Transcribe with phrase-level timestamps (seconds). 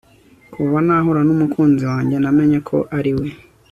[0.53, 3.27] Kuva nahura numukunzi wanjye namenye ko ariwe